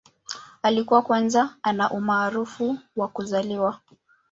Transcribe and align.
Alikuwa 0.61 1.01
kwanza 1.01 1.55
ana 1.63 1.89
umaarufu 1.91 2.77
wa 2.95 3.07
kuzaliwa. 3.07 3.79